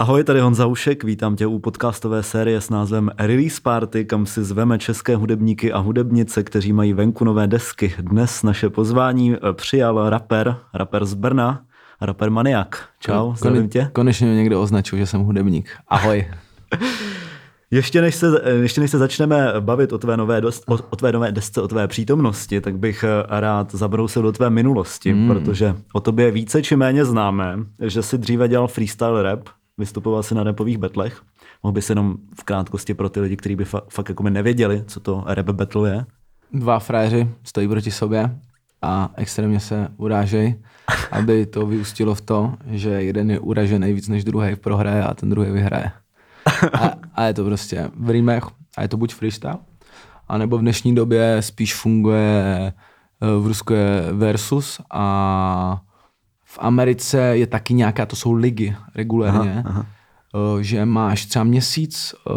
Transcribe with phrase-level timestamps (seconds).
[0.00, 4.44] Ahoj, tady Honza Ušek, vítám tě u podcastové série s názvem Release Party, kam si
[4.44, 7.94] zveme české hudebníky a hudebnice, kteří mají venku nové desky.
[7.98, 11.62] Dnes naše pozvání přijal rapper, rapper z Brna,
[12.00, 12.88] rapper Maniak.
[13.00, 13.90] Čau, zdravím tě.
[13.92, 15.70] Konečně mě někdo označil, že jsem hudebník.
[15.88, 16.26] Ahoj.
[17.70, 21.12] Ještě než, se, ještě než se začneme bavit o tvé, nové dost, o, o tvé
[21.12, 25.28] nové desce, o tvé přítomnosti, tak bych rád zabrousil do tvé minulosti, mm.
[25.28, 30.34] protože o tobě více či méně známe, že si dříve dělal freestyle rap, vystupoval si
[30.34, 31.22] na rapových betlech.
[31.62, 34.84] Mohl bys jenom v krátkosti pro ty lidi, kteří by fa- fakt jako by nevěděli,
[34.86, 36.06] co to rap battle je?
[36.52, 38.38] Dva fréři stojí proti sobě
[38.82, 40.54] a extrémně se urážejí,
[41.10, 45.30] aby to vyústilo v to, že jeden je uražený víc než druhý prohraje a ten
[45.30, 45.90] druhý vyhraje.
[46.72, 48.44] A, a je to prostě v rýmech
[48.76, 49.56] a je to buď freestyle,
[50.28, 52.72] anebo v dnešní době spíš funguje
[53.22, 55.80] eh, v Rusku je versus a
[56.58, 59.86] v Americe je taky nějaká, to jsou ligy regulérně, aha, aha.
[60.34, 62.32] Eh, že máš třeba měsíc eh,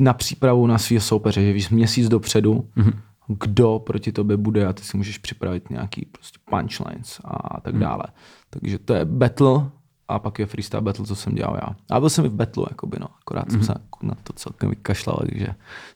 [0.00, 2.92] na přípravu na svého soupeře, že víš měsíc dopředu, mhm.
[3.28, 7.82] kdo proti tobě bude a ty si můžeš připravit nějaký prostě punchlines a tak mhm.
[7.82, 8.04] dále.
[8.50, 9.70] Takže to je battle
[10.08, 11.76] a pak je freestyle battle, co jsem dělal já.
[11.90, 13.06] A byl jsem i v battle, jakoby, no.
[13.20, 13.50] akorát mm-hmm.
[13.50, 13.66] jsem mhm.
[13.66, 15.46] se na to celkem vykašlal, takže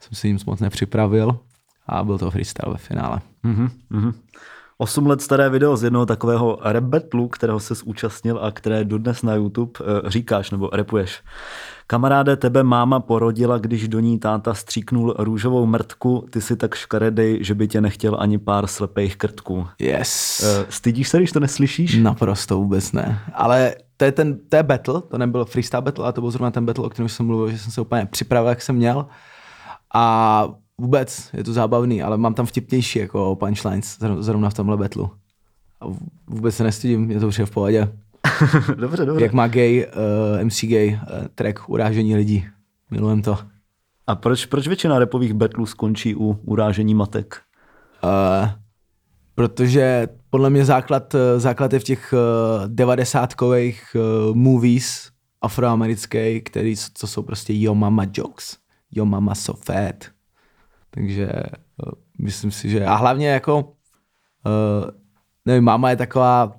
[0.01, 1.39] jsem si nic moc nepřipravil
[1.87, 3.21] a byl to freestyle ve finále.
[3.45, 4.13] Mm-hmm.
[4.81, 9.23] 8 let staré video z jednoho takového rap battlu, kterého se zúčastnil a které dodnes
[9.23, 11.23] na YouTube e, říkáš nebo repuješ.
[11.87, 17.39] Kamaráde, tebe máma porodila, když do ní táta stříknul růžovou mrtku, ty si tak škaredej,
[17.45, 19.67] že by tě nechtěl ani pár slepých krtků.
[19.79, 20.43] Yes.
[20.43, 21.99] E, stydíš se, když to neslyšíš?
[21.99, 23.21] Naprosto vůbec ne.
[23.35, 26.51] Ale to je ten to je battle, to nebyl freestyle battle, ale to byl zrovna
[26.51, 29.07] ten battle, o kterém jsem mluvil, že jsem se úplně připravil, jak jsem měl.
[29.95, 30.49] A
[30.81, 35.11] vůbec je to zábavný, ale mám tam vtipnější jako punchlines zrovna v tomhle battlu.
[35.81, 35.85] A
[36.27, 37.93] vůbec se nestydím, mě to je v pohodě.
[38.77, 39.25] dobře, dobře.
[39.25, 42.47] Jak má gay, uh, MC gay uh, track urážení lidí.
[42.91, 43.39] Milujem to.
[44.07, 47.41] A proč, proč většina repových battlů skončí u urážení matek?
[48.05, 48.49] Uh,
[49.35, 52.15] protože podle mě základ, základ je v těch
[52.67, 55.11] devadesátkových uh, movies
[55.43, 58.57] afroamerických, který, co jsou prostě yo mama jokes.
[58.91, 60.20] Yo mama so fat.
[60.91, 64.91] Takže uh, myslím si, že a hlavně jako uh,
[65.47, 66.53] nevím, máma je taková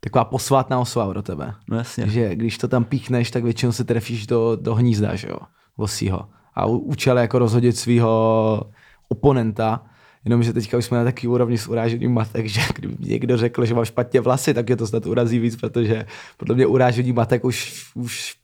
[0.00, 1.54] taková posvátná osoba pro tebe.
[1.68, 2.08] No jasně.
[2.08, 5.38] Že když to tam píchneš, tak většinou se trefíš do, do hnízda, že jo,
[5.76, 6.28] vosího.
[6.54, 8.62] A učil jako rozhodit svého
[9.08, 9.82] oponenta,
[10.26, 13.74] Jenomže teďka už jsme na takový úrovni s urážením matek, že kdyby někdo řekl, že
[13.74, 16.06] mám špatně vlasy, tak je to snad urazí víc, protože
[16.36, 18.34] podle mě urážení matek už, už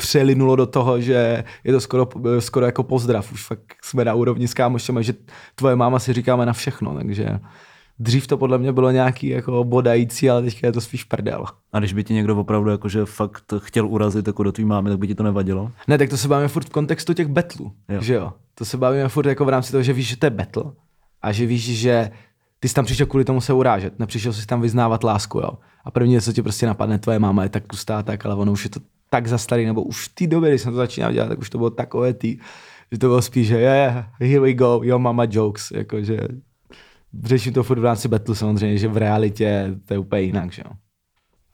[0.00, 3.32] přelinulo do toho, že je to skoro, skoro jako pozdrav.
[3.32, 5.14] Už fakt jsme na úrovni s kámošem, že
[5.54, 7.38] tvoje máma si říkáme na všechno, takže
[7.98, 11.44] dřív to podle mě bylo nějaký jako bodající, ale teďka je to spíš prdel.
[11.72, 14.98] A když by ti někdo opravdu jakože fakt chtěl urazit jako do tvý mámy, tak
[14.98, 15.72] by ti to nevadilo?
[15.88, 18.00] Ne, tak to se bavíme furt v kontextu těch betlů, jo.
[18.02, 18.32] že jo?
[18.54, 20.72] To se bavíme furt jako v rámci toho, že víš, že to je betl
[21.22, 22.10] a že víš, že
[22.60, 25.50] ty jsi tam přišel kvůli tomu se urážet, nepřišel jsi tam vyznávat lásku, jo.
[25.84, 28.64] A první, co ti prostě napadne, tvoje máma je tak tlustá, tak, ale ono už
[28.64, 31.38] je to tak zastarý, nebo už v té době, kdy jsem to začínal dělat, tak
[31.38, 32.38] už to bylo takové tý,
[32.92, 36.18] že to bylo spíš, že yeah, here we go, your mama jokes, jakože
[37.24, 40.62] řeším to furt v rámci battle samozřejmě, že v realitě to je úplně jinak, že
[40.66, 40.72] jo.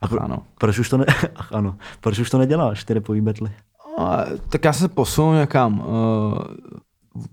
[0.01, 0.43] Ach, ano.
[0.59, 1.05] Proč už to, ne,
[1.37, 1.77] ach, ano.
[2.01, 3.51] Proč už to neděláš, ty repový battle?
[4.49, 5.79] tak já jsem posunul někam.
[5.79, 6.39] Uh,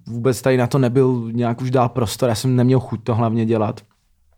[0.08, 3.46] vůbec tady na to nebyl nějak už dál prostor, já jsem neměl chuť to hlavně
[3.46, 3.82] dělat.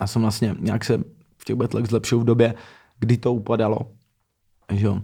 [0.02, 0.98] Já jsem vlastně nějak se
[1.38, 2.54] v těch battlech zlepšil v době,
[3.00, 3.80] kdy to upadalo.
[4.72, 5.02] Že jo.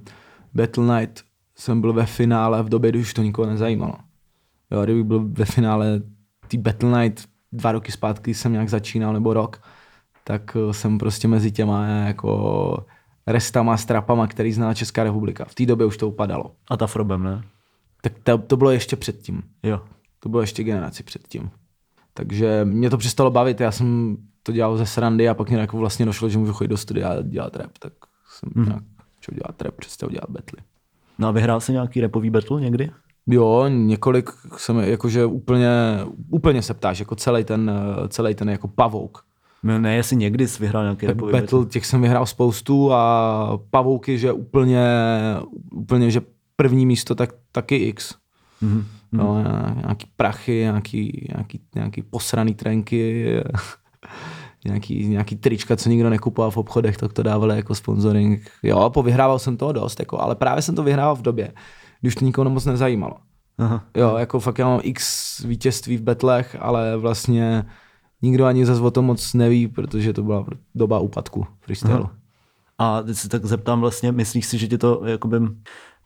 [0.54, 1.24] Battle Night
[1.56, 3.94] jsem byl ve finále v době, kdy už to nikoho nezajímalo.
[4.72, 6.02] Jo, kdybych byl ve finále
[6.48, 9.62] tý Battle Night dva roky zpátky jsem nějak začínal, nebo rok,
[10.24, 12.86] tak eh, jsem prostě mezi těma jako
[13.28, 15.46] restama, strapama, který zná Česká republika.
[15.46, 16.52] V té době už to upadalo.
[16.70, 17.44] A ta Frobem, ne?
[18.02, 19.42] Tak to, to bylo ještě předtím.
[19.64, 19.82] Jo.
[20.20, 21.52] To bylo ještě generaci předtím.
[22.14, 25.78] Takže mě to přestalo bavit, já jsem to dělal ze srandy a pak mě jako
[25.78, 27.94] vlastně došlo, že můžu chodit do studia a dělat rap, tak
[28.26, 28.66] jsem mm.
[28.66, 28.84] nějak
[29.22, 30.59] začal dělat rap, přestal dělat betly.
[31.20, 32.91] No a vyhrál jsi nějaký repový battle někdy?
[33.28, 35.70] Jo, několik jsem, jakože úplně,
[36.29, 37.72] úplně se ptáš, jako celý ten,
[38.08, 39.26] celý ten jako pavouk.
[39.64, 41.59] No ne, jestli někdy jsi vyhrál nějaký repový battle.
[41.59, 41.72] battle.
[41.72, 44.85] Těch jsem vyhrál spoustu a pavouky, že úplně,
[45.72, 46.22] úplně, že
[46.56, 48.16] první místo, tak taky X.
[48.64, 48.84] Mm-hmm.
[49.12, 49.44] No,
[49.76, 53.35] nějaký prachy, nějaký, nějaký, nějaký posraný trenky,
[54.66, 58.49] nějaký, nějaký trička, co nikdo nekupoval v obchodech, tak to dávali jako sponsoring.
[58.63, 61.52] Jo, povyhrával jsem toho dost, jako, ale právě jsem to vyhrával v době,
[62.02, 63.13] když to nikoho moc nezajímalo.
[63.58, 63.84] Aha.
[63.97, 67.66] Jo, jako fakt já mám x vítězství v betlech, ale vlastně
[68.22, 72.03] nikdo ani zase o tom moc neví, protože to byla doba úpadku freestyle.
[72.78, 75.40] A teď se tak zeptám vlastně, myslíš si, že tě to jakoby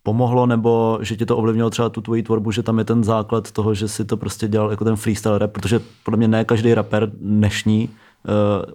[0.04, 3.52] pomohlo, nebo že ti to ovlivnilo třeba tu tvoji tvorbu, že tam je ten základ
[3.52, 6.74] toho, že si to prostě dělal jako ten freestyle rap, protože podle mě ne každý
[6.74, 7.90] rapper dnešní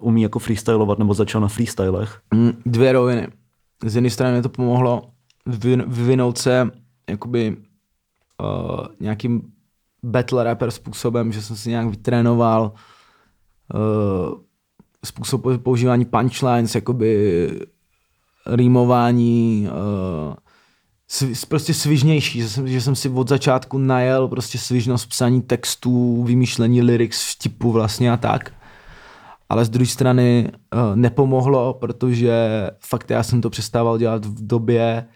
[0.00, 2.20] umí jako freestylovat nebo začal na freestylech.
[2.34, 3.28] Mm, dvě roviny.
[3.84, 5.02] Z jedné strany mi to pomohlo
[5.86, 6.70] vyvinout se
[7.10, 7.56] jakoby
[8.40, 9.42] uh, nějakým
[10.02, 12.72] battle rapper způsobem, že jsem si nějak vytrénoval
[13.74, 14.38] uh,
[15.04, 17.50] způsob používání punchlines, jakoby
[18.46, 19.68] rýmování,
[20.28, 20.34] uh,
[21.08, 26.24] sv, prostě svižnější, že jsem, že jsem si od začátku najel prostě svižnost psaní textů,
[26.24, 28.52] vymýšlení lyrics, vtipu vlastně a tak.
[29.50, 32.32] Ale z druhé strany uh, nepomohlo, protože
[32.78, 35.06] fakt já jsem to přestával dělat v době,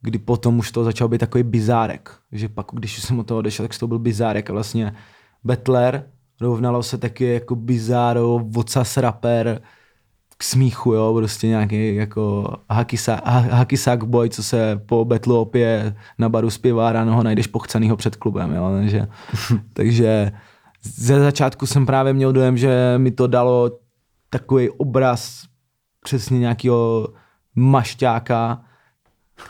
[0.00, 2.10] kdy potom už to začal být takový bizárek.
[2.32, 4.94] Že pak, když jsem od toho odešel, tak to byl bizárek a vlastně
[5.44, 6.06] Bettler
[6.40, 9.62] rovnalo se taky jako bizáro, vocas rapper,
[10.42, 12.52] k smíchu, jo, prostě nějaký jako
[13.50, 17.96] hacky sack boy, co se po betlu opije na baru zpívá, ráno ho najdeš pochcanýho
[17.96, 19.08] před klubem, jo, takže,
[19.72, 20.32] takže
[20.82, 23.78] ze začátku jsem právě měl dojem, že mi to dalo
[24.30, 25.44] takový obraz
[26.04, 27.08] přesně nějakého
[27.54, 28.62] mašťáka,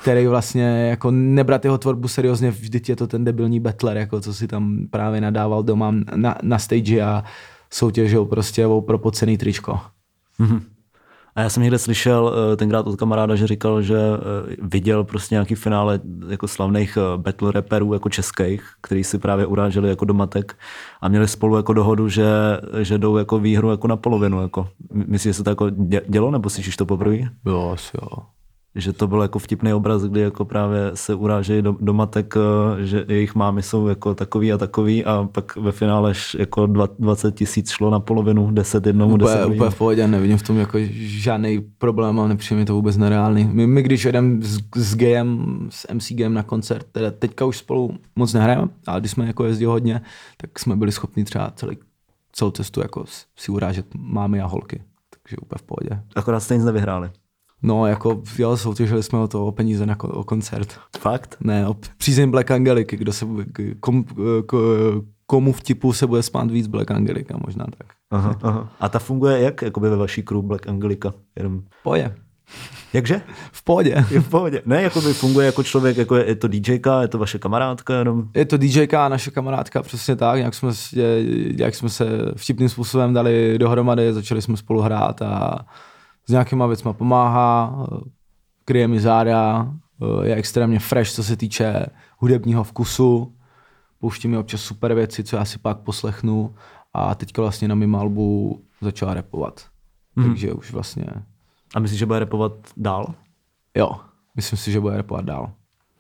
[0.02, 4.34] který vlastně jako nebrat jeho tvorbu seriózně, vždyť je to ten debilní betler, jako co
[4.34, 7.25] si tam právě nadával doma na, na stage a
[7.70, 9.81] soutěžil prostě o propocený tričko.
[10.40, 10.61] Mm-hmm.
[11.34, 15.34] A já jsem někde slyšel eh, tenkrát od kamaráda, že říkal, že eh, viděl prostě
[15.34, 20.14] nějaký finále jako slavných eh, battle rapperů jako českých, který si právě uráželi jako do
[20.14, 20.58] matek
[21.00, 22.26] a měli spolu jako dohodu, že,
[22.79, 24.43] že jdou jako výhru jako na polovinu.
[24.43, 24.69] Jako.
[24.93, 25.70] Myslíš, že se to jako
[26.08, 27.19] dělo, nebo slyšíš to poprvé?
[27.46, 28.23] Jo, asi jo
[28.74, 32.84] že to byl jako vtipný obraz, kdy jako právě se urážejí do, do matek, eh,
[32.84, 36.66] že jejich mámy jsou jako takový a takový a pak ve finále jako
[36.98, 40.58] 20 tisíc šlo na polovinu, 10 jednomu, úplně, 10 Úplně v pohodě, nevidím v tom
[40.58, 43.44] jako žádný problém a nepřijde mi to vůbec nereálný.
[43.52, 47.58] My, my když jedem s, s Gayem, s MC Gayem na koncert, teda teďka už
[47.58, 50.00] spolu moc nehrajeme, ale když jsme jako jezdili hodně,
[50.36, 51.78] tak jsme byli schopni třeba celý,
[52.32, 53.04] celou cestu jako
[53.36, 54.82] si urážet mámy a holky.
[55.10, 56.02] Takže úplně v pohodě.
[56.14, 57.10] Akorát jste nic nevyhráli.
[57.62, 60.78] No, jako jo, soutěžili jsme o to o peníze na o koncert.
[60.98, 61.36] Fakt?
[61.40, 63.26] Ne, o přízeň Black Angeliky, kdo se,
[63.80, 64.04] kom,
[65.26, 67.86] komu vtipu se bude spát víc Black Angelika, možná tak.
[68.10, 68.72] Aha, aha.
[68.80, 71.12] A ta funguje jak jakoby ve vaší crew Black Angelika?
[71.36, 71.62] Jenom...
[71.82, 72.14] Poje.
[72.92, 73.20] Jakže?
[73.52, 74.04] V pohodě.
[74.10, 74.62] Je v pohodě.
[74.66, 77.98] Ne, jako by funguje jako člověk, jako je, je to DJka, je to vaše kamarádka
[77.98, 78.28] jenom?
[78.34, 80.38] Je to DJka a naše kamarádka, přesně tak.
[80.38, 80.70] Jak jsme,
[81.56, 82.06] jak jsme se
[82.36, 85.58] vtipným způsobem dali dohromady, začali jsme spolu hrát a
[86.32, 87.87] nějakýma věcma pomáhá,
[88.64, 89.73] kryje mi záda,
[90.23, 91.87] je extrémně fresh, co se týče
[92.19, 93.32] hudebního vkusu,
[93.99, 96.55] pouští mi občas super věci, co já si pak poslechnu
[96.94, 99.61] a teďka vlastně na mým albu začala repovat.
[100.17, 100.25] Mm.
[100.25, 101.06] Takže už vlastně...
[101.75, 103.14] A myslíš, že bude repovat dál?
[103.76, 103.90] Jo,
[104.37, 105.50] myslím si, že bude repovat dál.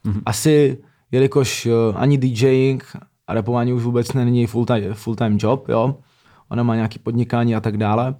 [0.04, 0.20] Mm.
[0.26, 0.78] Asi,
[1.10, 2.96] jelikož uh, ani DJing
[3.26, 5.96] a repování už vůbec není full-time, full-time job, jo,
[6.48, 8.14] ona má nějaký podnikání a tak dále,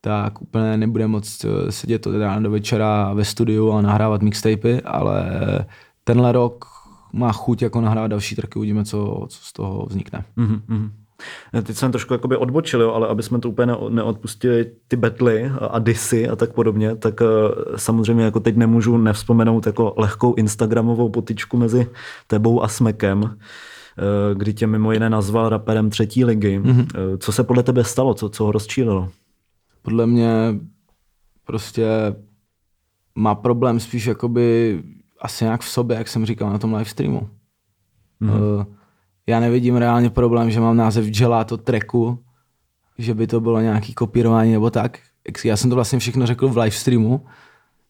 [0.00, 4.80] tak úplně nebude moc eh, sedět od rána do večera ve studiu a nahrávat mixtapy,
[4.80, 5.24] ale
[6.04, 6.64] tenhle rok
[7.12, 10.24] má chuť jako nahrát další tracky, uvidíme, co, co z toho vznikne.
[10.38, 10.90] Mm-hmm.
[11.62, 15.78] Teď jsem trošku jakoby odbočil, jo, ale aby jsme to úplně neodpustili ty betly a
[15.78, 17.26] disy a tak podobně, tak eh,
[17.76, 21.86] samozřejmě jako teď nemůžu nevzpomenout jako lehkou instagramovou potičku mezi
[22.26, 26.58] tebou a Smekem, eh, kdy tě mimo jiné nazval raperem třetí ligy.
[26.58, 26.86] Mm-hmm.
[27.18, 28.14] Co se podle tebe stalo?
[28.14, 29.08] Co, co ho rozčílilo?
[29.82, 30.30] Podle mě
[31.44, 31.86] prostě
[33.14, 34.78] má problém spíš jakoby
[35.20, 37.30] asi nějak v sobě, jak jsem říkal na tom live streamu.
[38.22, 38.58] Mm-hmm.
[38.58, 38.64] Uh,
[39.26, 42.24] já nevidím reálně problém, že mám název Gelato tracku,
[42.98, 44.98] že by to bylo nějaký kopírování nebo tak.
[45.44, 47.26] Já jsem to vlastně všechno řekl v live streamu,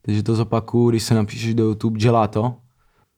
[0.02, 2.56] takže to zopaku, když se napíšeš do YouTube Gelato,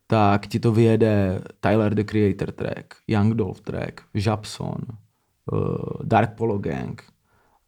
[0.06, 4.76] tak ti to vyjede Tyler the Creator track, Young Dolph track, Japson,
[5.52, 5.58] uh,
[6.02, 7.02] Dark Polo Gang,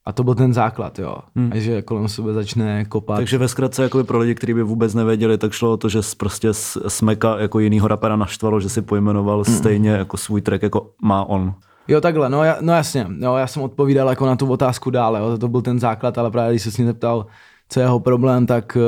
[0.06, 1.16] a to byl ten základ, jo.
[1.37, 1.50] Hmm.
[1.52, 3.16] A že kolem sebe začne kopat.
[3.16, 6.00] Takže ve zkratce jako pro lidi, kteří by vůbec nevěděli, tak šlo o to, že
[6.16, 6.49] prostě
[6.88, 9.56] Smeka jako jinýho rapera naštvalo, že si pojmenoval hmm.
[9.56, 11.54] stejně jako svůj track, jako má on.
[11.88, 15.38] Jo, takhle, no, no jasně, no, já jsem odpovídal jako na tu otázku dále, jo,
[15.38, 17.26] to byl ten základ, ale právě když se s ním zeptal,
[17.68, 18.82] co je jeho problém, tak uh,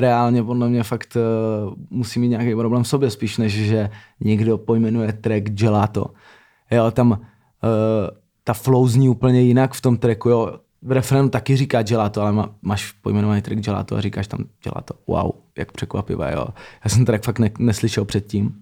[0.00, 4.58] reálně podle mě fakt uh, musí mít nějaký problém v sobě spíš, než že někdo
[4.58, 6.06] pojmenuje track Gelato.
[6.70, 7.18] Jo, tam uh,
[8.48, 10.60] ta flow zní úplně jinak v tom tracku, jo.
[10.82, 14.94] V refrénu taky říká gelato, ale má, máš pojmenovaný track gelato a říkáš tam gelato.
[15.06, 16.46] Wow, jak překvapivé, jo.
[16.84, 18.54] Já jsem track fakt ne, neslyšel předtím.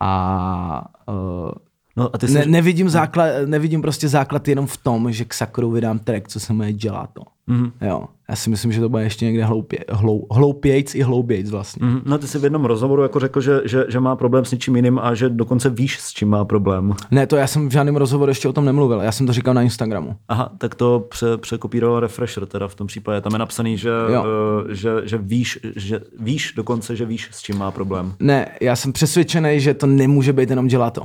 [0.00, 1.50] A uh,
[1.98, 2.34] No a ty jsi...
[2.34, 6.40] Ne, nevidím, základ, nevidím prostě základ jenom v tom, že k Sakru vydám track, co
[6.40, 7.22] se jmenuje Gelato.
[7.48, 7.70] Mm-hmm.
[7.80, 8.04] Jo.
[8.30, 11.86] Já si myslím, že to bude ještě někde hloupě, hlou, hloupějc i hloubějc vlastně.
[11.86, 12.02] Mm-hmm.
[12.04, 14.76] No ty jsi v jednom rozhovoru jako řekl, že, že, že má problém s něčím
[14.76, 16.94] jiným a že dokonce víš, s čím má problém.
[17.10, 19.54] Ne, to já jsem v žádném rozhovoru ještě o tom nemluvil, já jsem to říkal
[19.54, 20.16] na Instagramu.
[20.28, 23.20] Aha, tak to pře, překopíroval Refresher teda v tom případě.
[23.20, 27.58] Tam je napsaný, že, uh, že, že, víš, že víš dokonce, že víš, s čím
[27.58, 28.14] má problém.
[28.20, 31.02] Ne, já jsem přesvědčený, že to nemůže být jenom Gelato.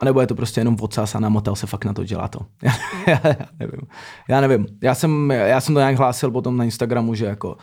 [0.00, 2.46] A nebo je to prostě jenom odsás a namotal se fakt na to, dělá to.
[2.62, 2.72] Já,
[3.06, 3.80] já, já nevím.
[4.28, 4.66] Já nevím.
[4.82, 7.56] Já jsem, já jsem to nějak hlásil potom na Instagramu, že jako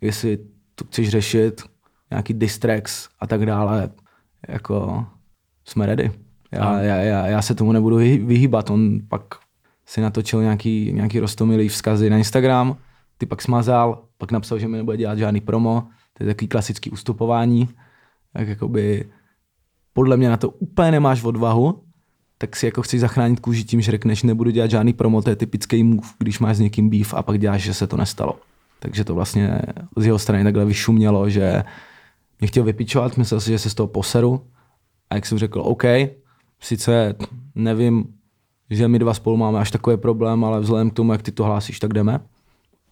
[0.00, 0.38] jestli
[0.74, 1.62] to chceš řešit,
[2.10, 3.90] nějaký distracks a tak dále,
[4.48, 5.06] jako
[5.64, 6.12] jsme ready.
[6.52, 8.70] Já, já, já, já se tomu nebudu vyhýbat.
[8.70, 9.22] On pak
[9.86, 12.76] si natočil nějaký, nějaký rostomilý vzkazy na Instagram,
[13.18, 16.90] ty pak smazal, pak napsal, že mi nebude dělat žádný promo, to je takový klasický
[16.90, 17.68] ustupování,
[18.32, 19.10] tak jakoby
[19.92, 21.82] podle mě na to úplně nemáš odvahu,
[22.38, 25.36] tak si jako chceš zachránit kůži tím, že řekneš, nebudu dělat žádný promo, to je
[25.36, 28.38] typický move, když máš s někým beef a pak děláš, že se to nestalo.
[28.78, 29.62] Takže to vlastně
[29.96, 31.64] z jeho strany takhle vyšumělo, že
[32.40, 34.46] mě chtěl vypičovat, myslel si, že se z toho poseru
[35.10, 35.84] a jak jsem řekl, OK,
[36.60, 37.14] sice
[37.54, 38.14] nevím,
[38.70, 41.44] že my dva spolu máme až takový problém, ale vzhledem k tomu, jak ty to
[41.44, 42.20] hlásíš, tak jdeme.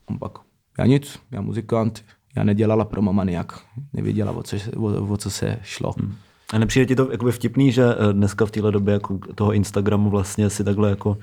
[0.07, 0.38] On pak,
[0.78, 2.04] já nic, já muzikant,
[2.37, 3.61] já nedělala promo maniak,
[3.92, 5.95] nevěděla, o co, o, o co se šlo.
[5.99, 6.14] Hmm.
[6.52, 10.11] A nepřijde ti to jakoby vtipný, že eh, dneska v téhle době jako toho Instagramu
[10.11, 11.19] vlastně si takhle jako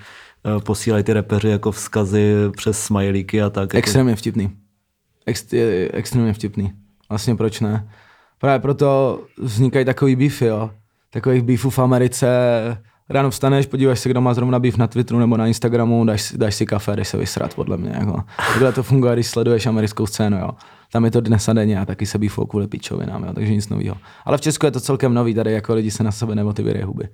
[0.46, 3.64] eh, posílají ty repeři jako vzkazy přes smajlíky a tak.
[3.64, 3.78] Jako...
[3.78, 4.58] Extrémně vtipný.
[5.26, 5.46] Ex,
[5.94, 6.74] extrémně vtipný.
[7.10, 7.90] Vlastně proč ne?
[8.40, 10.72] Právě proto vznikají takový beefy, jo.
[11.10, 12.28] Takových beefů v Americe.
[13.10, 16.56] Ráno vstaneš, podíváš se, kdo má zrovna beef na Twitteru nebo na Instagramu, dáš, dáš
[16.56, 17.92] si kafe, jdeš se vysrat, podle mě.
[18.00, 18.24] Jako.
[18.38, 20.50] Takhle to funguje, když sleduješ americkou scénu, jo
[20.92, 23.70] tam je to dnes a denně a taky se bífou kvůli pičovinám, jo, takže nic
[23.70, 23.98] nového.
[24.26, 27.10] Ale v Česku je to celkem nový, tady jako lidi se na sebe nemotivují huby.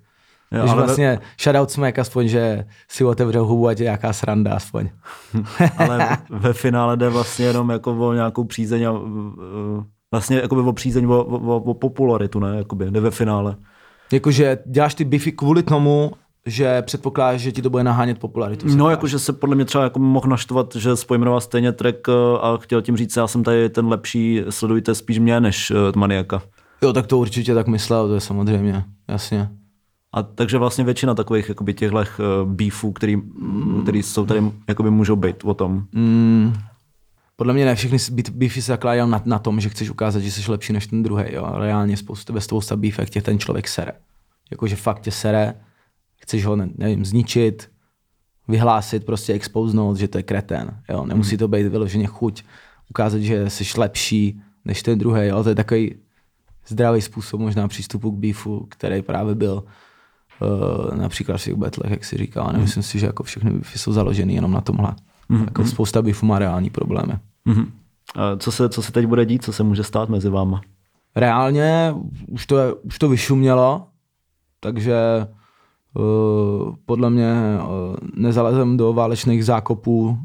[0.52, 4.54] Jo, Když ale vlastně shoutout smek aspoň, že si otevřel hubu, ať je nějaká sranda
[4.54, 4.90] aspoň.
[5.78, 8.94] ale ve finále jde vlastně jenom jako o nějakou přízeň a
[10.12, 13.56] vlastně jako o přízeň, o, o, o popularitu, ne, jakoby, jde ve finále.
[14.14, 16.12] Jakože děláš ty bify kvůli tomu,
[16.46, 18.76] že předpokládáš, že ti to bude nahánět popularitu.
[18.76, 22.58] No, jakože se podle mě třeba jako mohl naštvat, že spojmenoval stejně track eh, a
[22.58, 26.42] chtěl tím říct, já jsem tady ten lepší, sledujte spíš mě než uh, Maniaka.
[26.82, 29.50] Jo, tak to určitě tak myslel, to je samozřejmě, jasně.
[30.14, 32.04] A takže vlastně většina takových jakoby těchto uh,
[32.52, 33.80] beefů, který, mm.
[33.84, 35.84] který jsou tady, jakoby můžou být o tom.
[35.92, 36.54] Mm.
[37.36, 37.98] Podle mě ne všechny
[38.32, 41.24] beefy se zakládají na, na, tom, že chceš ukázat, že jsi lepší než ten druhý.
[41.28, 41.54] Jo.
[41.58, 43.92] Reálně spousta, ve spousta beefech tě ten člověk sere.
[44.52, 45.54] Jakože fakt tě sere,
[46.16, 47.72] chceš ho, nevím, zničit,
[48.48, 50.82] vyhlásit, prostě expouznout, že to je kreten.
[50.90, 51.06] Jo?
[51.06, 51.38] Nemusí hmm.
[51.38, 52.44] to být vyloženě chuť
[52.90, 55.28] ukázat, že jsi lepší než ten druhý.
[55.28, 55.44] Jo?
[55.44, 55.96] To je takový
[56.68, 59.64] zdravý způsob možná přístupu k beefu, který právě byl
[60.42, 62.44] uh, například v těch betlech, jak si říkal.
[62.44, 62.54] Hmm.
[62.54, 64.96] Nemyslím si, že jako všechny beefy jsou založeny jenom na tomhle.
[65.30, 65.44] Hmm.
[65.44, 67.14] Jako spousta beefů má reální problémy.
[67.46, 67.72] Hmm.
[68.38, 69.44] Co se, co se teď bude dít?
[69.44, 70.62] Co se může stát mezi váma?
[71.16, 71.96] Reálně
[72.28, 73.88] už to, je, už to vyšumělo,
[74.60, 75.28] takže
[75.98, 77.64] Eh, podle mě eh,
[78.14, 80.18] nezalezem do válečných zákopů,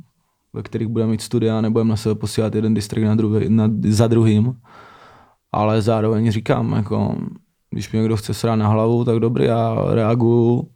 [0.53, 4.07] ve kterých budeme mít studia, nebudeme na sebe posílat jeden distrikt na druhý, na, za
[4.07, 4.57] druhým,
[5.53, 7.17] ale zároveň říkám, jako,
[7.71, 10.69] když mě někdo chce srát na hlavu, tak dobrý, já reaguju,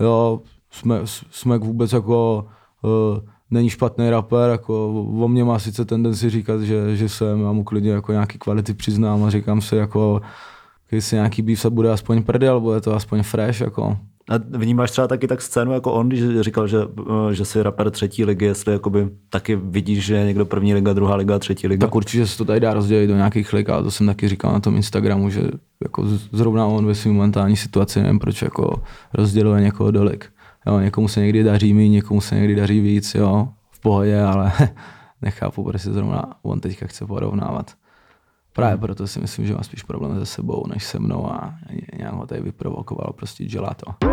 [0.00, 0.40] jo,
[0.70, 1.00] jsme,
[1.30, 2.46] jsme vůbec jako
[2.82, 2.90] uh,
[3.52, 7.64] není špatný rapper, jako o mě má sice tendenci říkat, že, že jsem, já mu
[7.64, 10.20] klidně jako nějaký kvality přiznám a říkám si jako,
[10.92, 13.96] jestli nějaký beef se bude aspoň prdel, bude to aspoň fresh, jako
[14.28, 16.78] a vnímáš třeba taky tak scénu jako on, když říkal, že,
[17.32, 21.14] že jsi rapper třetí ligy, jestli jakoby taky vidíš, že je někdo první liga, druhá
[21.14, 21.86] liga, třetí liga?
[21.86, 24.52] Tak určitě se to tady dá rozdělit do nějakých lig, ale to jsem taky říkal
[24.52, 25.42] na tom Instagramu, že
[25.84, 28.82] jako zrovna on ve své momentální situaci nevím, proč jako
[29.14, 30.28] rozděluje někoho do lig.
[30.66, 34.52] Jo, někomu se někdy daří méně, někomu se někdy daří víc, jo, v pohodě, ale
[35.22, 37.74] nechápu, proč se zrovna on teďka chce porovnávat.
[38.52, 41.54] Právě proto si myslím, že má spíš problém se sebou, než se mnou a
[41.98, 44.08] nějak ho tady vyprovokoval prostě to.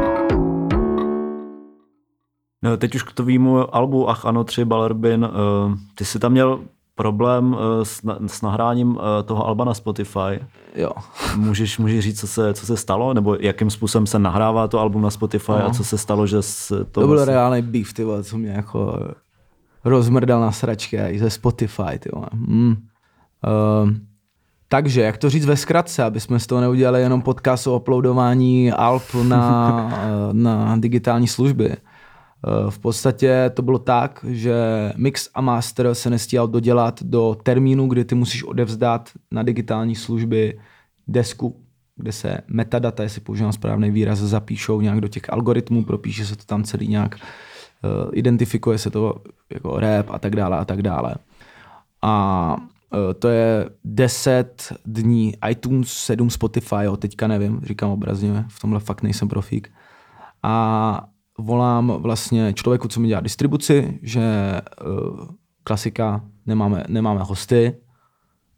[2.64, 6.60] No, teď už k tvýmu albu Ach ano 3 Ballerbin, uh, ty jsi tam měl
[7.00, 10.44] problém uh, s, s nahráním uh, toho alba na Spotify.
[10.76, 10.92] Jo.
[11.36, 13.14] Můžeš, můžeš říct, co se, co se stalo?
[13.14, 15.66] Nebo jakým způsobem se nahrává to album na Spotify no.
[15.66, 16.38] a co se stalo, že
[16.70, 16.86] to...
[16.92, 17.34] To byl vlastně...
[17.34, 19.00] reálný beef, ty vole, co mě jako
[19.84, 22.28] rozmrdal na sračky i ze Spotify, ty vole.
[22.34, 22.70] Mm.
[22.72, 23.90] Uh,
[24.68, 28.72] takže, jak to říct ve zkratce, aby jsme z toho neudělali jenom podcast o uploadování
[28.72, 29.92] alb na,
[30.32, 31.78] na digitální služby.
[32.70, 34.56] V podstatě to bylo tak, že
[34.98, 40.60] mix a master se nestíhal dodělat do termínu, kdy ty musíš odevzdat na digitální služby
[41.08, 41.66] desku
[42.00, 46.46] kde se metadata, jestli používám správný výraz, zapíšou nějak do těch algoritmů, propíše se to
[46.46, 49.16] tam celý nějak, uh, identifikuje se to
[49.54, 51.16] jako rap a tak dále a tak dále.
[52.02, 58.60] A uh, to je 10 dní iTunes, 7 Spotify, jo, teďka nevím, říkám obrazně, v
[58.60, 59.72] tomhle fakt nejsem profík.
[60.44, 61.08] A
[61.40, 64.22] volám vlastně člověku, co mi dělá distribuci, že
[64.86, 65.28] uh,
[65.64, 67.76] klasika, nemáme, nemáme hosty,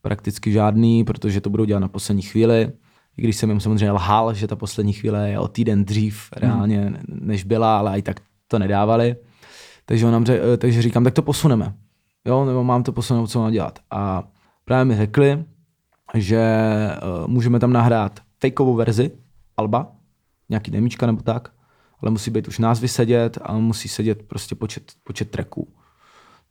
[0.01, 2.71] prakticky žádný, protože to budou dělat na poslední chvíli.
[3.17, 6.79] I když jsem jim samozřejmě lhal, že ta poslední chvíle je o týden dřív reálně,
[6.79, 6.95] hmm.
[7.07, 9.15] než byla, ale i tak to nedávali.
[9.85, 11.73] Takže, on nám řek, eh, takže říkám, tak to posuneme.
[12.25, 13.79] Jo, nebo mám to posunout, co mám dělat.
[13.91, 14.23] A
[14.65, 15.45] právě mi řekli,
[16.13, 16.41] že
[17.03, 19.11] uh, můžeme tam nahrát fakeovou verzi
[19.57, 19.91] Alba,
[20.49, 21.51] nějaký demíčka nebo tak,
[22.01, 25.67] ale musí být už názvy sedět a musí sedět prostě počet, počet tracků.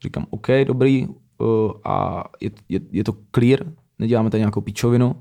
[0.03, 3.61] Říkám, OK, dobrý, uh, a je, je, je to clear,
[3.99, 5.17] neděláme tady nějakou píčovinu.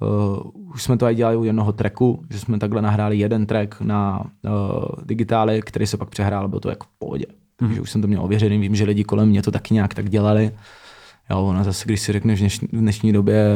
[0.00, 3.80] Uh, už jsme to i dělali u jednoho tracku, že jsme takhle nahráli jeden track
[3.80, 7.26] na uh, digitály, který se pak přehrál, bylo to jako v pohodě.
[7.56, 10.10] Takže už jsem to měl ověřený, vím, že lidi kolem mě to taky nějak tak
[10.10, 10.52] dělali.
[11.30, 13.46] Jo, ona zase, když si řekneš v dnešní, době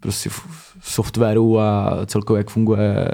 [0.00, 3.08] prostě v softwaru a celkově jak funguje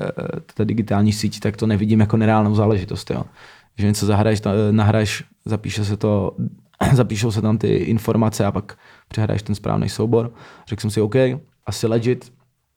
[0.55, 3.11] ta digitální síť, tak to nevidím jako nereálnou záležitost.
[3.11, 3.25] Jo.
[3.79, 6.37] Že něco zahraješ, nahraješ, zapíše se to,
[6.93, 10.33] zapíšou se tam ty informace a pak přehraješ ten správný soubor.
[10.69, 11.15] Řekl jsem si, OK,
[11.67, 12.33] asi legit,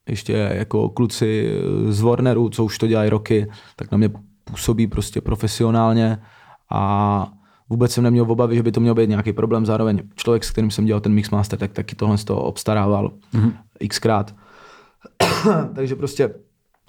[0.10, 1.60] ještě jako kluci
[1.90, 4.10] z Warneru, co už to dělají roky, tak na mě
[4.44, 6.18] působí prostě profesionálně
[6.72, 7.28] a
[7.70, 9.66] vůbec jsem neměl obavy, že by to měl být nějaký problém.
[9.66, 13.54] Zároveň člověk, s kterým jsem dělal ten Mixmaster, tak taky tohle z toho obstarával mm-hmm.
[13.88, 14.36] xkrát.
[15.76, 16.34] Takže prostě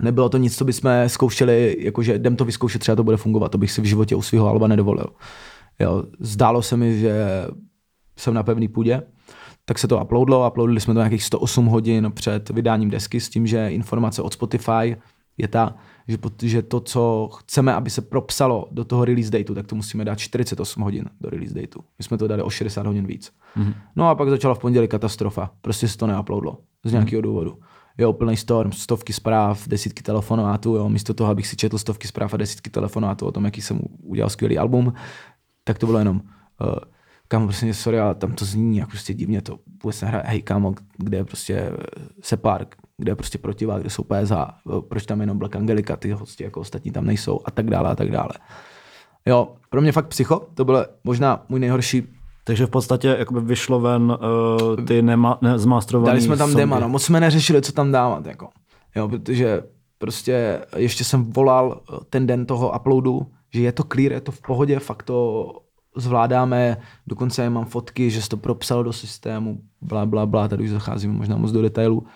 [0.02, 3.52] nebylo to nic, co bychom zkoušeli, jakože jdem to vyzkoušet, třeba to bude fungovat.
[3.52, 5.06] To bych si v životě u svého alba nedovolil.
[5.78, 7.26] Jo, zdálo se mi, že
[8.16, 9.02] jsem na pevný půdě,
[9.64, 13.46] tak se to uploadlo, uploadili jsme to nějakých 108 hodin před vydáním desky s tím,
[13.46, 14.96] že informace od Spotify
[15.38, 15.74] je ta,
[16.08, 20.04] že, že to, co chceme, aby se propsalo do toho release dateu, tak to musíme
[20.04, 21.80] dát 48 hodin do release dateu.
[21.98, 23.32] My jsme to dali o 60 hodin víc.
[23.56, 23.74] Mm-hmm.
[23.96, 25.50] No a pak začala v pondělí katastrofa.
[25.60, 27.24] Prostě se to neuploadlo z nějakého mm-hmm.
[27.24, 27.58] důvodu.
[27.98, 32.34] Jo, plný storm, stovky zpráv, desítky telefonátů, jo, místo toho, abych si četl stovky zpráv
[32.34, 34.92] a desítky telefonátů o tom, jaký jsem udělal skvělý album,
[35.64, 36.20] tak to bylo jenom
[36.60, 36.74] uh,
[37.28, 40.74] kámo, prostě sorry, ale tam to zní jako prostě divně, to vůbec nehraje, hej kámo,
[40.98, 41.76] kde je prostě eh,
[42.20, 42.66] Separ,
[42.98, 46.44] kde je prostě protivák, kde jsou PSH, eh, proč tam jenom Black Angelica, ty hosti
[46.44, 48.30] jako ostatní tam nejsou a tak dále a tak dále.
[49.26, 53.80] Jo, pro mě fakt psycho, to bylo možná můj nejhorší takže v podstatě jakoby vyšlo
[53.80, 55.58] ven uh, ty nema, ne,
[56.04, 56.60] Dali jsme tam songy.
[56.60, 58.48] dema, no moc jsme neřešili, co tam dávat, jako.
[58.96, 59.62] Jo, protože
[59.98, 61.80] prostě ještě jsem volal
[62.10, 65.52] ten den toho uploadu, že je to clear, je to v pohodě, fakt to
[65.96, 70.70] zvládáme, dokonce mám fotky, že jsi to propsal do systému, bla, bla, bla, tady už
[70.70, 72.06] zacházíme možná moc do detailu.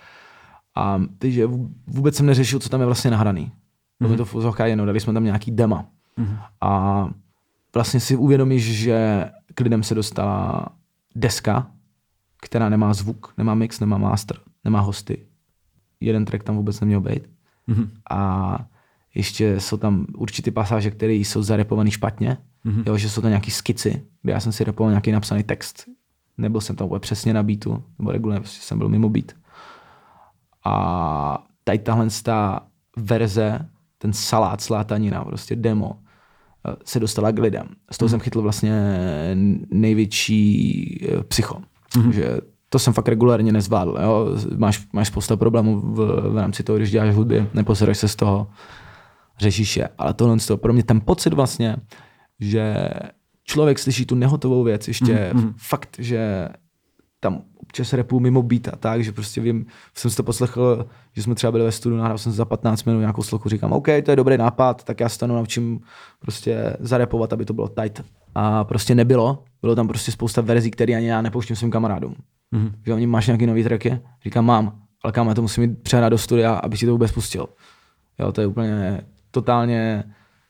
[0.81, 1.47] A takže
[1.87, 3.53] vůbec jsem neřešil, co tam je vlastně nahraný.
[4.03, 4.16] Mm-hmm.
[4.16, 5.87] to v jenom, dali jsme tam nějaký dema.
[6.19, 6.38] Mm-hmm.
[6.61, 7.09] A
[7.75, 10.66] vlastně si uvědomíš, že k lidem se dostala
[11.14, 11.71] deska,
[12.43, 15.27] která nemá zvuk, nemá mix, nemá master, nemá hosty.
[16.01, 17.23] Jeden track tam vůbec neměl být.
[17.69, 17.88] Mm-hmm.
[18.11, 18.59] A
[19.14, 22.83] ještě jsou tam určité pasáže, které jsou zarepované špatně, mm-hmm.
[22.87, 25.85] jo, že jsou to nějaké skici, kde já jsem si repoval nějaký napsaný text.
[26.38, 29.33] Nebyl jsem tam úplně přesně na beatu, nebo regulárně prostě jsem byl mimo beat.
[30.64, 33.68] A tady tahle ta verze,
[33.99, 35.96] ten salát, slátanina, prostě demo,
[36.68, 37.66] eh, se dostala k lidem.
[37.90, 38.11] Z toho mm-hmm.
[38.11, 38.75] jsem chytl vlastně
[39.70, 41.61] největší eh, psycho.
[41.94, 42.11] Mm-hmm.
[42.11, 43.99] Že to jsem fakt regulárně nezvládl.
[44.03, 44.27] Jo?
[44.57, 48.51] Máš, máš spousta problémů v, v rámci toho, když děláš hudby, neposereš se z toho,
[49.38, 49.88] řešíš je.
[49.99, 51.77] Ale tohle to pro mě ten pocit vlastně,
[52.40, 52.90] že
[53.44, 55.53] člověk slyší tu nehotovou věc, ještě mm-hmm.
[55.57, 56.49] fakt, že
[57.20, 61.22] tam občas repu mimo beat a tak, že prostě vím, jsem si to poslechl, že
[61.22, 64.11] jsme třeba byli ve studiu, nahrál jsem za 15 minut nějakou sloku, říkám, OK, to
[64.11, 65.80] je dobrý nápad, tak já se to naučím
[66.18, 68.04] prostě zarepovat, aby to bylo tight.
[68.35, 72.14] A prostě nebylo, bylo tam prostě spousta verzí, které ani já nepouštím svým kamarádům.
[72.54, 72.72] Mm-hmm.
[72.87, 74.00] Že oni máš nějaký nový tracky?
[74.24, 77.46] Říkám, mám, ale kam, to musím mít přehrát do studia, aby si to vůbec pustil.
[78.18, 80.04] Jo, to je úplně totálně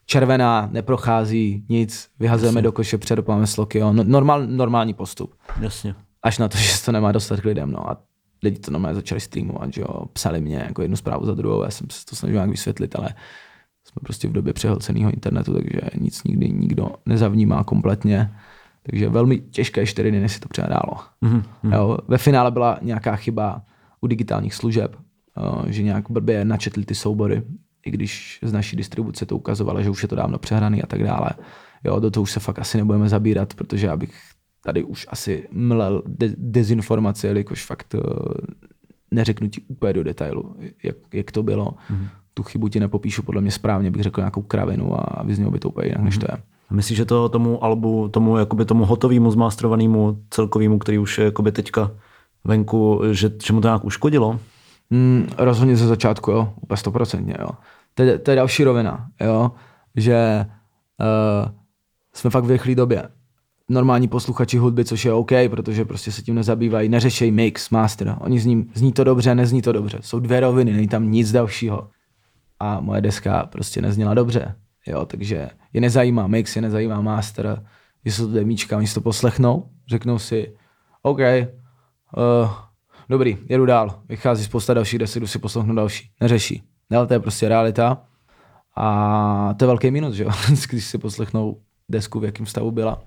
[0.06, 2.62] červená, neprochází, nic, vyhazujeme Jasně.
[2.62, 3.92] do koše, předopáme sloky, jo.
[3.92, 5.34] No, normál, normální postup.
[5.60, 5.94] Jasně.
[6.22, 7.90] Až na to, že se to nemá dostat k lidem, no.
[7.90, 8.02] A
[8.42, 10.04] lidi to normálně začali streamovat, že jo.
[10.12, 13.08] Psali mě jako jednu zprávu za druhou, já jsem se to snažil nějak vysvětlit, ale
[13.84, 18.34] jsme prostě v době přehlceného internetu, takže nic nikdy nikdo nezavnímá kompletně.
[18.82, 20.96] Takže velmi těžké čtyři dny, si to předálo.
[21.22, 21.42] Mm-hmm.
[21.72, 23.62] Jo, ve finále byla nějaká chyba
[24.00, 24.96] u digitálních služeb,
[25.66, 27.42] že nějak blbě načetli ty soubory
[27.86, 31.04] i když z naší distribuce to ukazovalo, že už je to dávno přehraný a tak
[31.04, 31.30] dále.
[31.84, 34.14] Jo, do toho už se fakt asi nebudeme zabírat, protože abych
[34.64, 38.00] tady už asi mlel de- dezinformace, jelikož fakt uh,
[39.10, 41.64] neřeknu ti úplně do detailu, jak, jak to bylo.
[41.64, 42.08] Mm-hmm.
[42.34, 45.68] Tu chybu ti nepopíšu podle mě správně, bych řekl nějakou kravinu a vyznělo by to
[45.68, 46.04] úplně jinak, mm-hmm.
[46.04, 46.38] než to je.
[46.70, 51.52] Myslíš, že to tomu albu, tomu, jakoby tomu hotovému, zmástrovanému, celkovému, který už je jakoby
[51.52, 51.90] teďka
[52.44, 54.40] venku, že, že mu to nějak uškodilo?
[54.90, 57.48] Mm, rozhodně ze začátku, jo, úplně stoprocentně, jo.
[57.94, 59.50] To je, to je další rovina, jo,
[59.96, 60.46] že
[61.00, 61.52] uh,
[62.14, 63.08] jsme fakt v rychlé době.
[63.70, 68.16] Normální posluchači hudby, což je OK, protože prostě se tím nezabývají, neřešejí mix, master.
[68.20, 69.98] Oni zní, zní to dobře, nezní to dobře.
[70.00, 71.88] Jsou dvě roviny, není tam nic dalšího.
[72.60, 74.54] A moje deska prostě nezněla dobře.
[74.86, 77.66] Jo, takže je nezajímá mix, je nezajímá master,
[78.04, 80.54] že jsou to demíčka, oni si to poslechnou, řeknou si,
[81.02, 82.50] OK, uh,
[83.08, 86.62] dobrý, jedu dál, vychází spousta dalších desek, jdu si poslechnu další, neřeší.
[86.96, 88.02] Ale to je prostě realita
[88.76, 90.30] a to je velký minus, že jo,
[90.70, 93.02] když si poslechnou desku, v jakém stavu byla,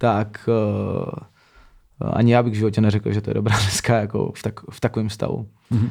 [0.00, 4.42] tak uh, ani já bych v životě neřekl, že to je dobrá deska jako v,
[4.42, 5.48] tak, v takovém stavu.
[5.72, 5.90] Mm-hmm.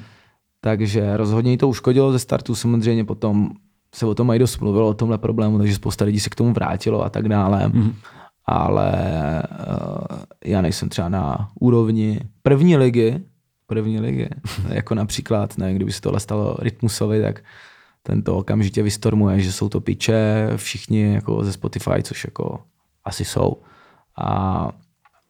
[0.62, 3.50] Takže rozhodně jí to uškodilo ze startu, samozřejmě potom
[3.96, 6.54] se o tom mají dost mluvilo, o tomhle problému, takže spousta lidí se k tomu
[6.54, 7.68] vrátilo a tak dále.
[7.68, 7.94] Mm-hmm.
[8.46, 8.94] Ale
[9.60, 13.22] uh, já nejsem třeba na úrovni první ligy,
[13.68, 14.30] první ligy,
[14.70, 17.44] jako například, ne, kdyby se tohle stalo Rytmusovi, tak
[18.04, 22.60] ten to okamžitě vystormuje, že jsou to piče, všichni jako ze Spotify, což jako
[23.06, 23.58] asi jsou.
[24.20, 24.70] A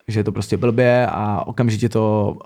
[0.08, 2.36] že je to prostě blbě a okamžitě to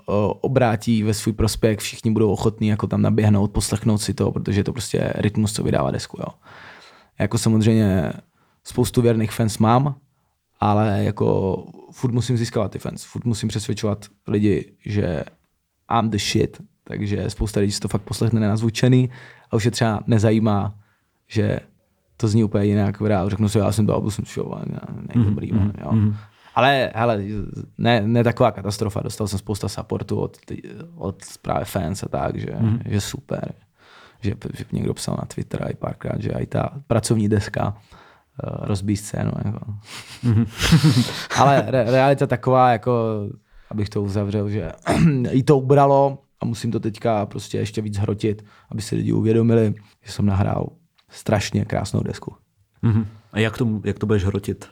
[0.41, 4.63] obrátí ve svůj prospěch, všichni budou ochotní jako tam naběhnout, poslechnout si to, protože je
[4.63, 6.17] to prostě rytmus, co vydává desku.
[6.19, 6.27] Jo.
[7.19, 8.13] Jako samozřejmě
[8.63, 9.95] spoustu věrných fans mám,
[10.59, 11.57] ale jako
[11.91, 15.23] furt musím získávat ty fans, furt musím přesvědčovat lidi, že
[15.99, 19.09] I'm the shit, takže spousta lidí si to fakt poslechne nenazvučený
[19.51, 20.75] a už je třeba nezajímá,
[21.27, 21.59] že
[22.17, 24.79] to zní úplně jinak, řeknu si, já jsem to album show, ne,
[25.15, 25.71] ne, dobrý, mm-hmm.
[25.81, 26.13] jo.
[26.55, 27.23] Ale hele,
[27.77, 30.37] ne, ne taková katastrofa, dostal jsem spousta supportu od,
[30.95, 32.79] od právě fans a tak, že, mm.
[32.85, 33.53] že super.
[34.21, 38.97] Že, že někdo psal na Twitter i párkrát, že i ta pracovní deska uh, rozbíjí
[38.97, 39.31] scénu.
[39.45, 39.59] Jako.
[40.23, 40.45] Mm.
[41.37, 43.21] Ale re, realita taková, jako,
[43.69, 44.71] abych to uzavřel, že
[45.31, 49.73] i to ubralo a musím to teďka prostě ještě víc hrotit, aby si lidi uvědomili,
[50.03, 50.69] že jsem nahrál
[51.09, 52.35] strašně krásnou desku.
[52.81, 53.05] Mm.
[53.31, 54.69] A jak to, jak to budeš hrotit?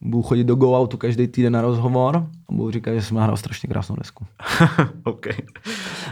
[0.00, 2.16] Budu chodit do Go Outu každý týden na rozhovor
[2.48, 4.26] a budu říkat, že jsem nahrál strašně krásnou desku.
[5.04, 5.26] OK.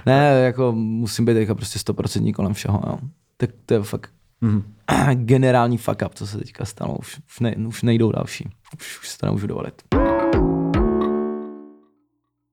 [0.06, 2.82] Ne, jako musím být jako prostě stoprocentní kolem všeho.
[2.86, 2.98] Jo.
[3.36, 4.10] Tak to je fakt
[4.42, 4.62] mm-hmm.
[5.14, 6.96] generální fuck up, co se teďka stalo.
[6.98, 8.48] Už, už, ne, už nejdou další.
[8.80, 9.82] Už, už se to nemůžu dovolit.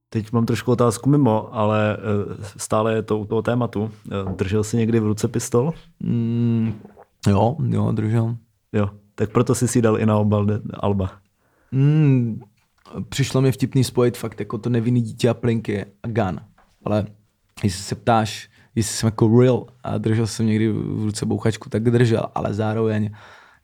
[0.10, 3.92] Teď mám trošku otázku mimo, ale eh, stále je to u toho tématu.
[4.12, 5.74] Eh, držel jsi někdy v ruce pistol?
[6.00, 6.74] Mm,
[7.28, 8.36] jo, jo, držel.
[8.74, 11.25] Jo, tak proto jsi si dal i na obal Alba.
[11.76, 12.42] Mm,
[13.10, 16.40] přišlo mi vtipný spojit fakt jako to nevinný dítě a plinky a gun.
[16.86, 17.06] Ale
[17.64, 21.84] jestli se ptáš, jestli jsem jako real a držel jsem někdy v ruce bouchačku, tak
[21.84, 23.10] držel, ale zároveň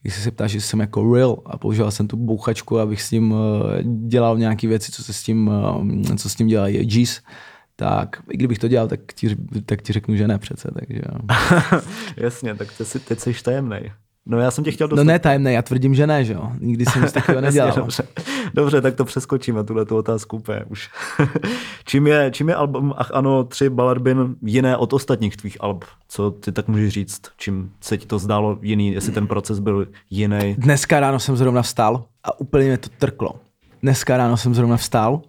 [0.04, 3.36] jestli se ptáš, jestli jsem jako real a používal jsem tu bouchačku, abych s tím
[3.36, 5.52] eh, dělal nějaké věci, co se s tím,
[6.12, 7.22] eh, co s tím dělají G's,
[7.76, 10.72] tak i kdybych to dělal, tak ti, tak ti řeknu, že ne přece.
[10.80, 11.02] Takže...
[12.18, 13.92] Jasně, tak teď, teď jsi tajemnej.
[14.26, 15.04] No já jsem tě chtěl dostat.
[15.04, 16.52] No ne tajemné, já tvrdím, že ne, že jo.
[16.60, 17.74] Nikdy jsem nic takového nedělal.
[17.76, 18.04] dobře.
[18.54, 20.90] dobře, tak to přeskočíme, tuhle tu otázku úplně už.
[21.86, 25.86] čím, je, čím je album Ach ano, tři Ballardbin jiné od ostatních tvých alb?
[26.08, 27.22] Co ty tak můžeš říct?
[27.38, 30.56] Čím se ti to zdálo jiný, jestli ten proces byl jiný?
[30.58, 33.36] Dneska ráno jsem zrovna vstal a úplně mě to trklo.
[33.82, 35.22] Dneska ráno jsem zrovna vstal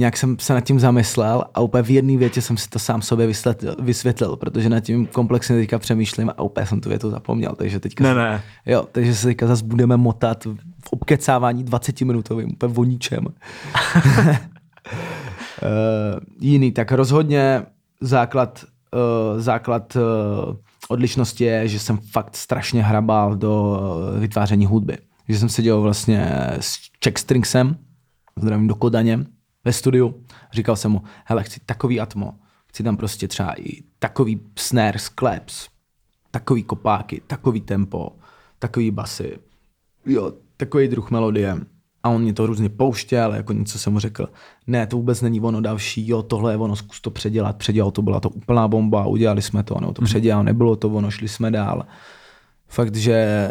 [0.00, 3.02] nějak jsem se nad tím zamyslel a úplně v jedné větě jsem si to sám
[3.02, 7.54] sobě vysvětlil, vysvětlil protože nad tím komplexně teďka přemýšlím a úplně jsem tu větu zapomněl.
[7.56, 8.42] Takže teďka ne, se, ne.
[8.66, 10.44] Jo, takže se teďka zase budeme motat
[10.84, 13.24] v obkecávání 20 minutovým, úplně o ničem.
[13.26, 13.32] uh,
[16.40, 17.62] jiný, tak rozhodně
[18.00, 20.02] základ, uh, základ uh,
[20.88, 23.80] odlišnosti je, že jsem fakt strašně hrabal do
[24.18, 24.98] vytváření hudby.
[25.28, 27.76] Že jsem seděl vlastně s Checkstringsem,
[28.36, 29.24] zdravím do Kodaně,
[29.64, 30.24] ve studiu.
[30.52, 32.34] Říkal jsem mu, hele, chci takový atmo,
[32.66, 35.68] chci tam prostě třeba i takový snare, claps,
[36.30, 38.12] takový kopáky, takový tempo,
[38.58, 39.38] takový basy,
[40.06, 41.56] jo, takový druh melodie.
[42.02, 44.28] A on mě to různě pouštěl, jako něco jsem mu řekl,
[44.66, 48.02] ne, to vůbec není ono další, jo, tohle je ono, zkus to předělat, předělal to,
[48.02, 50.04] byla to úplná bomba, udělali jsme to, ono to mm-hmm.
[50.04, 51.86] předělal, nebylo to ono, šli jsme dál.
[52.68, 53.50] Fakt, že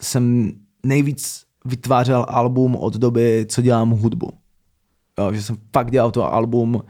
[0.00, 0.52] jsem
[0.86, 4.30] nejvíc vytvářel album od doby, co dělám hudbu.
[5.32, 6.82] Že jsem fakt dělal to album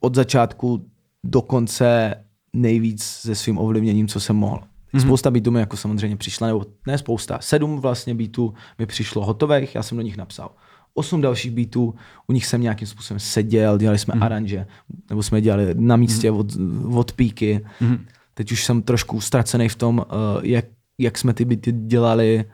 [0.00, 0.86] od začátku
[1.24, 2.14] do konce
[2.52, 4.60] nejvíc se svým ovlivněním, co jsem mohl.
[4.94, 5.00] Mm-hmm.
[5.00, 9.74] Spousta beatů mi jako samozřejmě přišla, nebo ne spousta, sedm vlastně beatů mi přišlo hotových,
[9.74, 10.50] já jsem do nich napsal.
[10.94, 11.94] osm dalších beatů,
[12.26, 14.22] u nich jsem nějakým způsobem seděl, dělali jsme mm.
[14.22, 14.66] aranže,
[15.10, 16.38] nebo jsme dělali na místě mm.
[16.38, 16.46] od,
[16.94, 17.66] od píky.
[17.80, 18.06] Mm.
[18.34, 20.04] Teď už jsem trošku ztracený v tom, uh,
[20.42, 20.64] jak,
[20.98, 22.44] jak jsme ty beaty dělali,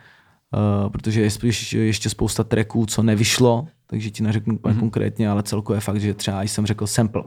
[0.85, 1.31] uh, protože je
[1.73, 4.81] ještě spousta tracků, co nevyšlo, takže ti neřeknu úplně mm.
[4.81, 7.23] konkrétně, ale celkově je fakt, že třeba jsem řekl sample.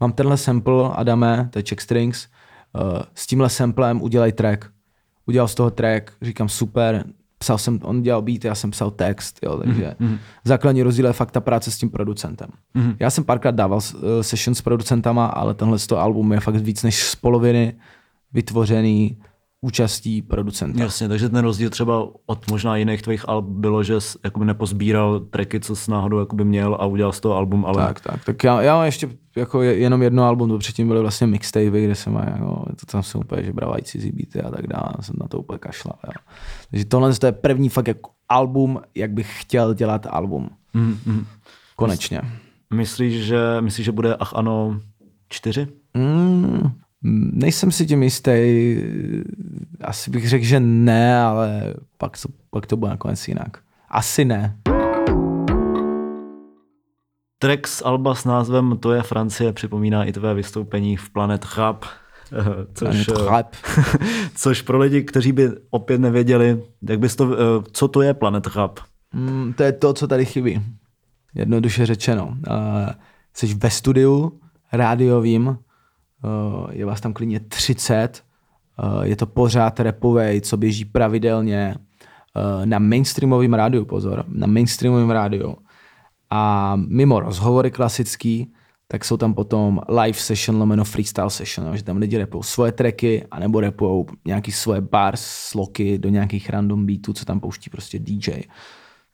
[0.00, 2.28] Mám tenhle sample, Adame, to je Check Strings,
[2.72, 4.70] uh, s tímhle samplem udělej track.
[5.26, 7.04] Udělal z toho track, říkám super,
[7.38, 10.18] psal jsem, on dělal beat, já jsem psal text, jo, takže mm-hmm.
[10.44, 12.50] základní rozdíl je fakt ta práce s tím producentem.
[12.76, 12.96] Mm-hmm.
[13.00, 16.82] Já jsem párkrát dával uh, session s producentama, ale tenhle to album je fakt víc
[16.82, 17.74] než z poloviny
[18.32, 19.18] vytvořený
[19.60, 20.82] účastí producenta.
[20.82, 25.20] Jasně, takže ten rozdíl třeba od možná jiných tvých alb bylo, že jsi jakoby nepozbíral
[25.20, 27.86] tracky, co jsi náhodou jakoby měl a udělal z toho album, ale...
[27.86, 31.26] Tak, tak, tak já, já mám ještě jako jenom jedno album, to předtím byly vlastně
[31.26, 35.14] mixtapy, kde jsem jako, to tam jsem úplně žebravají cizí beaty a tak dále, jsem
[35.20, 35.98] na to úplně kašlal.
[36.06, 36.12] Jo.
[36.70, 40.50] Takže tohle to je první fakt jako album, jak bych chtěl dělat album.
[40.74, 41.24] Mm-hmm.
[41.76, 42.22] Konečně.
[42.74, 44.80] Myslíš, že, myslíš, že bude Ach ano
[45.28, 45.66] čtyři?
[45.94, 46.70] Mm,
[47.02, 48.32] Nejsem si tím jistý,
[49.80, 53.56] asi bych řekl, že ne, ale pak to, pak to bude nakonec jinak.
[53.88, 54.56] Asi ne.
[57.38, 61.84] Track z Alba s názvem To je Francie připomíná i tvé vystoupení v Planet Rap.
[62.74, 63.56] Což, Planet Rap.
[64.34, 67.36] což pro lidi, kteří by opět nevěděli, jak bys to,
[67.72, 68.78] co to je Planet Rap?
[69.14, 70.62] Mm, to je to, co tady chybí.
[71.34, 72.26] Jednoduše řečeno.
[72.26, 72.34] Uh,
[73.34, 74.40] jsi ve studiu
[74.72, 75.67] rádiovým, Eh,
[76.70, 78.24] je vás tam klidně 30,
[78.78, 85.10] eh, je to pořád repovej, co běží pravidelně eh, na mainstreamovém rádiu, pozor, na mainstreamovém
[85.10, 85.56] rádiu.
[86.30, 88.52] A mimo rozhovory klasický,
[88.88, 93.26] tak jsou tam potom live session lomeno freestyle session, že tam lidi repou svoje tracky,
[93.30, 98.42] anebo repou nějaký svoje bars, sloky do nějakých random beatů, co tam pouští prostě DJ.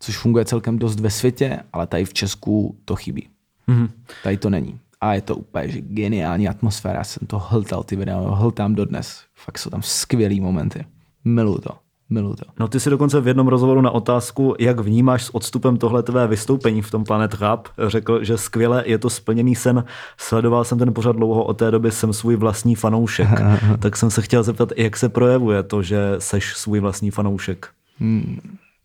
[0.01, 3.29] Což funguje celkem dost ve světě, ale tady v Česku to chybí.
[3.69, 3.89] Mm-hmm.
[4.23, 6.99] Tady to není a je to úplně že geniální atmosféra.
[6.99, 9.23] Já jsem to hltal ty videa, hltám dodnes.
[9.35, 10.85] Fakt jsou tam skvělý momenty.
[11.25, 11.71] Miluju to.
[12.11, 12.45] Miluju to.
[12.61, 16.27] No ty si dokonce v jednom rozhovoru na otázku, jak vnímáš s odstupem tohle tvé
[16.27, 19.85] vystoupení v tom Planet Rap, řekl, že skvěle je to splněný sen.
[20.17, 23.29] Sledoval jsem ten pořad dlouho, od té doby jsem svůj vlastní fanoušek.
[23.79, 27.69] tak jsem se chtěl zeptat, jak se projevuje to, že seš svůj vlastní fanoušek.
[27.99, 28.39] Hmm,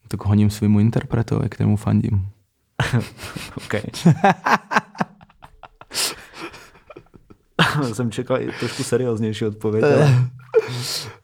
[0.07, 2.27] tak honím svýmu interpretovi, kterému fandím.
[3.57, 3.75] OK.
[7.93, 9.83] jsem čekal i trošku serióznější odpověď.
[9.83, 10.13] Ale...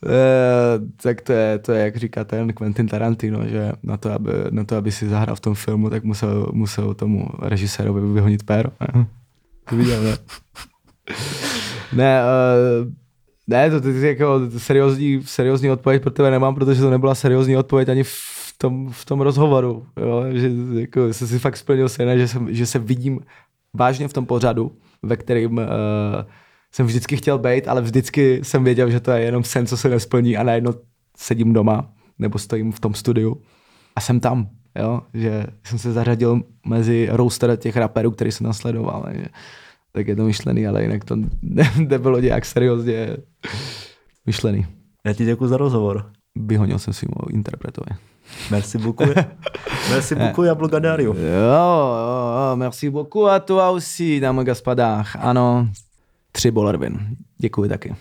[0.06, 4.32] Eh, tak to je, to je, jak říká ten Quentin Tarantino, že na to, aby,
[4.50, 8.70] na to, aby si zahrál v tom filmu, tak musel, musel tomu režisérovi vyhonit péro.
[9.70, 10.18] To viděl, ne?
[11.94, 12.92] ne, uh,
[13.48, 17.90] ne, to, to jako seriózní, seriózní odpověď pro tebe nemám, protože to nebyla seriózní odpověď
[17.90, 19.86] ani v tom, v tom rozhovoru.
[19.98, 20.24] Jo?
[20.32, 23.20] Že jako, jsem si fakt splnil sen, že, jsem, že se vidím
[23.76, 24.72] vážně v tom pořadu,
[25.04, 25.64] ve kterým uh,
[26.72, 29.90] jsem vždycky chtěl být, ale vždycky jsem věděl, že to je jenom sen, co se
[29.90, 30.74] nesplní a najednou
[31.18, 33.42] sedím doma nebo stojím v tom studiu
[33.96, 35.02] a jsem tam, jo?
[35.14, 39.02] že jsem se zařadil mezi roaster těch raperů, který jsem nasledoval.
[39.04, 39.26] Takže,
[39.92, 43.18] tak je to myšlený, ale jinak to ne, nebylo nějak seriózně
[44.26, 44.66] myšlený.
[45.06, 46.12] Já ti děkuji za rozhovor.
[46.36, 47.98] Vyhonil jsem svým interpretovi.
[48.52, 49.06] Merci beaucoup.
[49.90, 51.14] merci beaucoup, Jablko Dario.
[51.14, 55.16] Jo, jo, jo, merci beaucoup a tu aussi, dámy gospodách.
[55.20, 55.68] Ano,
[56.32, 57.00] tři bolervin.
[57.38, 57.96] Děkuji taky.